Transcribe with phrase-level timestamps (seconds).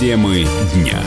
[0.00, 1.04] Темы дня.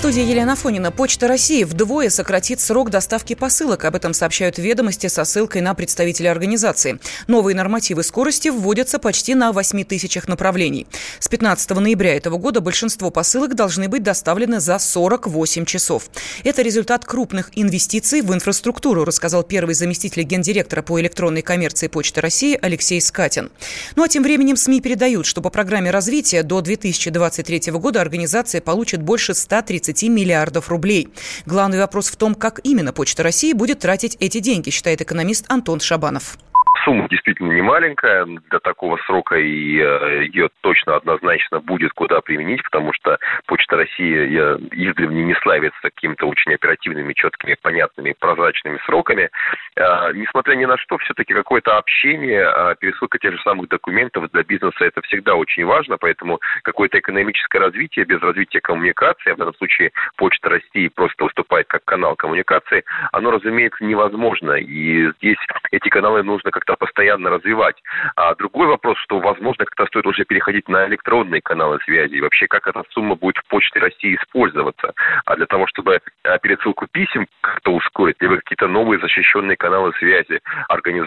[0.00, 0.90] Студии Елена Фонина.
[0.90, 3.84] Почта России вдвое сократит срок доставки посылок.
[3.84, 6.98] Об этом сообщают ведомости со ссылкой на представителя организации.
[7.26, 10.86] Новые нормативы скорости вводятся почти на 8 тысячах направлений.
[11.18, 16.04] С 15 ноября этого года большинство посылок должны быть доставлены за 48 часов.
[16.44, 22.58] Это результат крупных инвестиций в инфраструктуру, рассказал первый заместитель гендиректора по электронной коммерции Почты России
[22.62, 23.50] Алексей Скатин.
[23.96, 29.02] Ну а тем временем СМИ передают, что по программе развития до 2023 года организация получит
[29.02, 31.08] больше 130 30 миллиардов рублей.
[31.46, 35.80] Главный вопрос в том, как именно Почта России будет тратить эти деньги, считает экономист Антон
[35.80, 36.38] Шабанов
[36.84, 42.62] сумма действительно не маленькая для такого срока, и э, ее точно однозначно будет куда применить,
[42.62, 44.26] потому что Почта России
[44.72, 49.30] издревле не славится какими-то очень оперативными, четкими, понятными, прозрачными сроками.
[49.76, 54.42] Э, несмотря ни на что, все-таки какое-то общение, э, пересылка тех же самых документов для
[54.42, 59.54] бизнеса это всегда очень важно, поэтому какое-то экономическое развитие без развития коммуникации, а в данном
[59.54, 64.52] случае Почта России просто выступает как канал коммуникации, оно, разумеется, невозможно.
[64.52, 65.38] И здесь
[65.70, 67.76] эти каналы нужно как-то постоянно развивать.
[68.16, 72.14] А другой вопрос, что, возможно, как-то стоит уже переходить на электронные каналы связи.
[72.14, 74.92] И вообще, как эта сумма будет в Почте России использоваться.
[75.24, 80.40] А для того, чтобы а, пересылку писем как-то ускорить, либо какие-то новые защищенные каналы связи
[80.68, 81.00] организовать,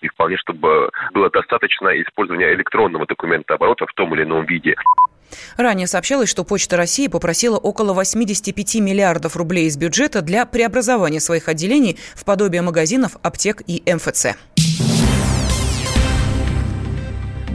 [0.00, 4.74] и вполне, чтобы было достаточно использования электронного документа оборота в том или ином виде.
[5.56, 11.48] Ранее сообщалось, что Почта России попросила около 85 миллиардов рублей из бюджета для преобразования своих
[11.48, 14.36] отделений в подобие магазинов, аптек и МФЦ.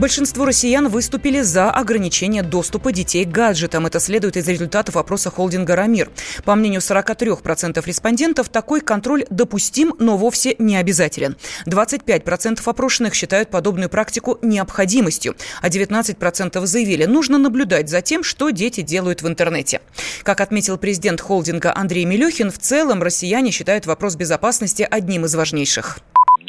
[0.02, 3.86] Большинство россиян выступили за ограничение доступа детей к гаджетам.
[3.86, 6.10] Это следует из результатов опроса холдинга «Рамир».
[6.44, 11.36] По мнению 43% респондентов, такой контроль допустим, но вовсе не обязателен.
[11.66, 18.80] 25% опрошенных считают подобную практику необходимостью, а 19% заявили, нужно наблюдать за тем, что дети
[18.80, 19.82] делают в интернете.
[20.24, 26.00] Как отметил президент холдинга Андрей Милюхин, в целом россияне считают вопрос безопасности одним из важнейших.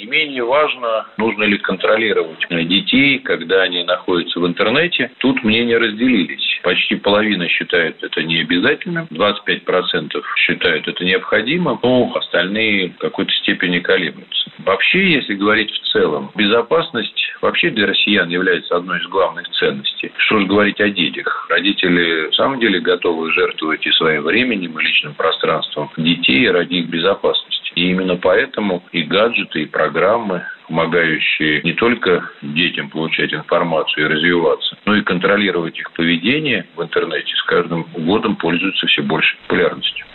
[0.04, 5.10] Не менее важно, нужно ли контролировать детей, когда они находятся в интернете.
[5.20, 6.60] Тут мнения разделились.
[6.62, 13.80] Почти половина считает это не обязательно, 25% считают это необходимо, но остальные в какой-то степени
[13.80, 14.52] колеблются.
[14.60, 20.12] Вообще, если говорить в целом, безопасность вообще для россиян является одной из главных ценностей.
[20.18, 21.48] Что же говорить о детях?
[21.50, 26.88] Родители в самом деле готовы жертвовать и своим временем, и личным пространством детей ради их
[26.88, 27.53] безопасности.
[27.84, 34.78] И именно поэтому и гаджеты, и программы, помогающие не только детям получать информацию и развиваться,
[34.86, 40.06] но и контролировать их поведение в интернете с каждым годом пользуются все большей популярностью.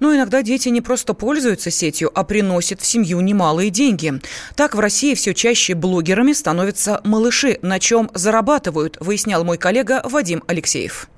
[0.00, 4.14] Но иногда дети не просто пользуются сетью, а приносят в семью немалые деньги.
[4.56, 10.42] Так в России все чаще блогерами становятся малыши, на чем зарабатывают, выяснял мой коллега Вадим
[10.46, 11.08] Алексеев.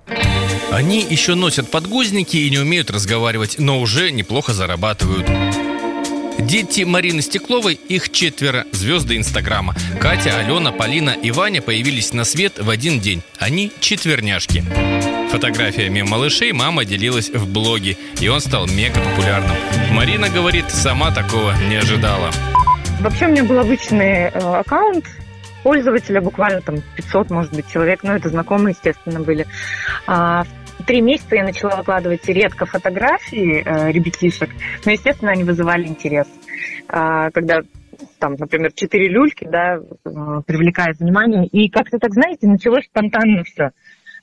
[0.72, 5.28] Они еще носят подгузники и не умеют разговаривать, но уже неплохо зарабатывают.
[6.38, 9.74] Дети Марины Стекловой, их четверо, звезды Инстаграма.
[10.00, 13.22] Катя, Алена, Полина и Ваня появились на свет в один день.
[13.38, 14.64] Они четверняшки.
[15.30, 19.56] Фотографиями малышей мама делилась в блоге, и он стал мега популярным.
[19.92, 22.30] Марина говорит, сама такого не ожидала.
[23.00, 25.06] Вообще у меня был обычный э, аккаунт,
[25.62, 29.46] пользователя, буквально там 500, может быть, человек, но это знакомые, естественно, были.
[30.06, 30.44] А
[30.82, 34.50] три месяца я начала выкладывать редко фотографии э, ребятишек,
[34.84, 36.26] но, естественно, они вызывали интерес.
[36.88, 37.62] А, когда
[38.18, 39.80] там, например, четыре люльки, да, э,
[40.46, 41.46] привлекает внимание.
[41.46, 43.70] И как-то так, знаете, началось спонтанно все.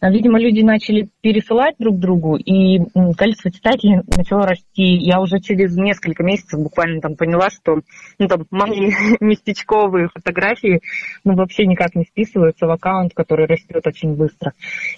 [0.01, 2.79] А, видимо, люди начали пересылать друг другу, и
[3.17, 4.95] количество читателей начало расти.
[4.95, 7.81] Я уже через несколько месяцев буквально там поняла, что
[8.17, 10.81] ну, там, мои местечковые фотографии
[11.25, 14.53] ну, вообще никак не списываются в аккаунт, который растет очень быстро.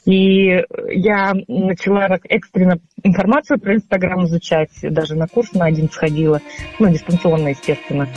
[0.06, 6.42] И я начала так экстренно информацию про Инстаграм изучать, даже на курс на один сходила,
[6.80, 8.08] ну, дистанционно, естественно.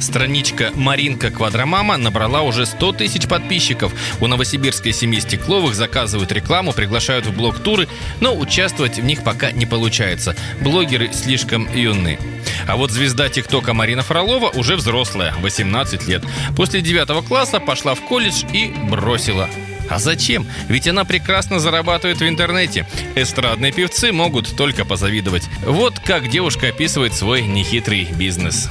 [0.00, 3.92] Страничка «Маринка Квадромама» набрала уже 100 тысяч подписчиков.
[4.20, 7.88] У новосибирской семьи Стекловых заказывают рекламу, приглашают в блог-туры,
[8.20, 10.36] но участвовать в них пока не получается.
[10.62, 12.18] Блогеры слишком юны.
[12.66, 16.22] А вот звезда ТикТока Марина Фролова уже взрослая, 18 лет.
[16.56, 19.48] После 9 класса пошла в колледж и бросила
[19.90, 20.46] а зачем?
[20.68, 22.86] Ведь она прекрасно зарабатывает в интернете.
[23.14, 25.48] Эстрадные певцы могут только позавидовать.
[25.64, 28.68] Вот как девушка описывает свой нехитрый бизнес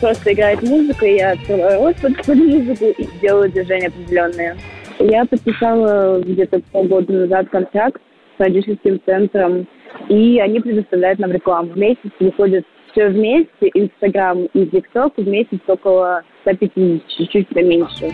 [0.00, 4.56] просто играет музыка, я открываю рот под, музыку и делаю движения определенные.
[4.98, 8.00] Я подписала где-то полгода назад контракт
[8.34, 9.66] с продюсерским центром,
[10.08, 11.72] и они предоставляют нам рекламу.
[11.72, 18.10] В месяц выходит все вместе, Инстаграм и ТикТок в месяц около 150, чуть-чуть поменьше.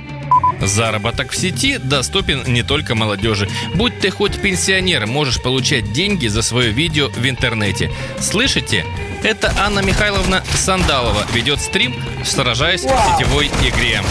[0.66, 3.48] Заработок в сети доступен не только молодежи.
[3.74, 7.92] Будь ты хоть пенсионер, можешь получать деньги за свое видео в интернете.
[8.18, 8.84] Слышите?
[9.22, 11.94] Это Анна Михайловна Сандалова ведет стрим,
[12.24, 12.96] сражаясь Вау.
[12.96, 14.02] в сетевой игре.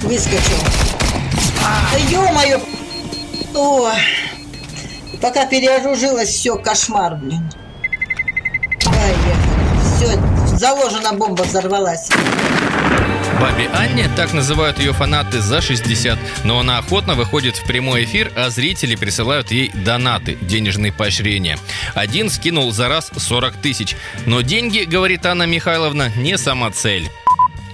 [0.00, 0.58] Выскочил.
[1.92, 2.60] Да ё-моё!
[3.54, 3.90] О,
[5.20, 7.50] пока переоружилась, все, кошмар, блин.
[9.96, 10.18] Все,
[10.56, 12.08] заложена бомба взорвалась.
[13.40, 16.18] Бабе Анне, так называют ее фанаты, за 60.
[16.44, 21.56] Но она охотно выходит в прямой эфир, а зрители присылают ей донаты, денежные поощрения.
[21.94, 23.96] Один скинул за раз 40 тысяч.
[24.26, 27.08] Но деньги, говорит Анна Михайловна, не сама цель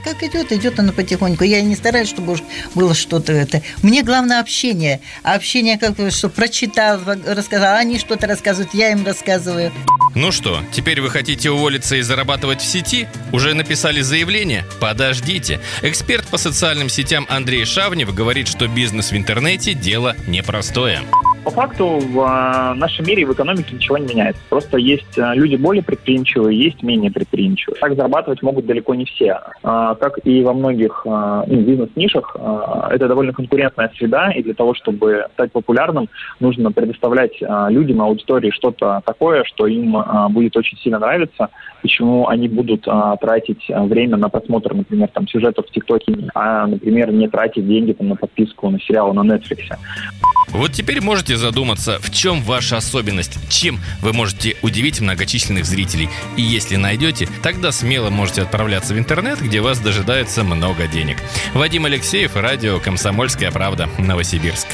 [0.04, 1.44] как идет, идет она потихоньку.
[1.44, 2.36] Я не стараюсь, чтобы
[2.74, 3.62] было что-то это.
[3.82, 5.00] Мне главное общение.
[5.22, 9.72] Общение, как что прочитал, рассказал, они что-то рассказывают, я им рассказываю.
[10.14, 13.08] Ну что, теперь вы хотите уволиться и зарабатывать в сети?
[13.32, 14.64] Уже написали заявление?
[14.80, 15.60] Подождите.
[15.82, 21.02] Эксперт по социальным сетям Андрей Шавнев говорит, что бизнес в интернете– дело непростое.
[21.44, 24.40] По факту в э, нашем мире в экономике ничего не меняется.
[24.48, 27.78] Просто есть э, люди более предприимчивые, есть менее предприимчивые.
[27.80, 29.40] Так зарабатывать могут далеко не все.
[29.62, 32.36] А, как и во многих ну, бизнес-нишах,
[32.90, 36.08] это довольно конкурентная среда, и для того, чтобы стать популярным,
[36.40, 39.96] нужно предоставлять людям, аудитории что-то такое, что им
[40.30, 41.48] будет очень сильно нравиться,
[41.82, 42.86] почему они будут
[43.20, 48.08] тратить время на просмотр, например, там, сюжетов в ТикТоке, а, например, не тратить деньги там,
[48.08, 49.60] на подписку на сериалы на Netflix.
[50.54, 56.08] Вот теперь можете задуматься, в чем ваша особенность, чем вы можете удивить многочисленных зрителей.
[56.36, 61.18] И если найдете, тогда смело можете отправляться в интернет, где вас дожидается много денег.
[61.52, 64.68] Вадим Алексеев, радио «Комсомольская правда», Новосибирск.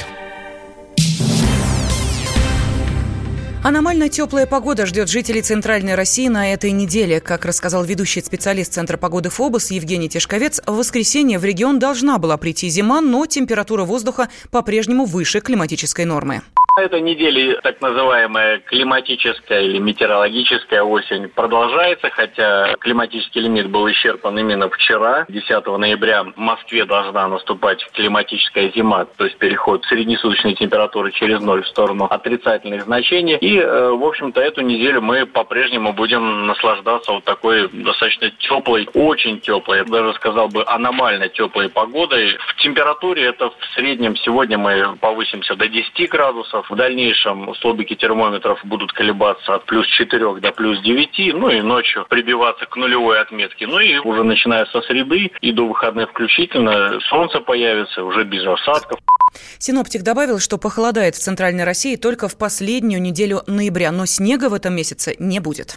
[3.63, 7.21] Аномально теплая погода ждет жителей Центральной России на этой неделе.
[7.21, 12.39] Как рассказал ведущий специалист Центра погоды ФОБОС Евгений Тишковец, в воскресенье в регион должна была
[12.39, 16.41] прийти зима, но температура воздуха по-прежнему выше климатической нормы.
[16.81, 24.69] Этой неделе так называемая климатическая или метеорологическая осень продолжается, хотя климатический лимит был исчерпан именно
[24.71, 25.27] вчера.
[25.29, 31.63] 10 ноября в Москве должна наступать климатическая зима, то есть переход среднесуточной температуры через ноль
[31.63, 33.37] в сторону отрицательных значений.
[33.37, 39.41] И, э, в общем-то, эту неделю мы по-прежнему будем наслаждаться вот такой достаточно теплой, очень
[39.41, 42.39] теплой, я даже сказал бы аномально теплой погодой.
[42.49, 46.70] В температуре это в среднем сегодня мы повысимся до 10 градусов, градусов.
[46.71, 52.07] В дальнейшем столбики термометров будут колебаться от плюс 4 до плюс 9, ну и ночью
[52.09, 53.67] прибиваться к нулевой отметке.
[53.67, 59.01] Ну и уже начиная со среды и до выходных включительно солнце появится уже без осадков.
[59.59, 64.55] Синоптик добавил, что похолодает в Центральной России только в последнюю неделю ноября, но снега в
[64.55, 65.77] этом месяце не будет.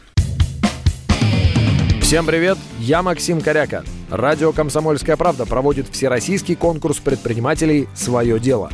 [2.01, 3.83] Всем привет, я Максим Коряка.
[4.11, 8.69] Радио «Комсомольская правда» проводит всероссийский конкурс предпринимателей «Свое дело».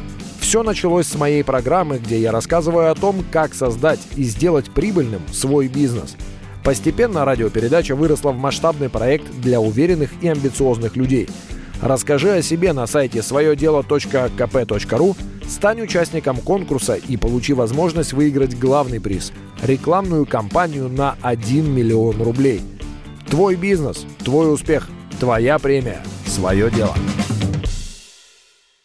[0.50, 5.22] Все началось с моей программы, где я рассказываю о том, как создать и сделать прибыльным
[5.31, 6.16] свой бизнес.
[6.63, 11.30] Постепенно радиопередача выросла в масштабный проект для уверенных и амбициозных людей.
[11.84, 15.16] Расскажи о себе на сайте своедело.кп.ру,
[15.48, 19.31] стань участником конкурса и получи возможность выиграть главный приз–
[19.62, 22.62] рекламную кампанию на 1 миллион рублей.
[23.30, 26.96] Твой бизнес, твой успех, твоя премия, свое дело.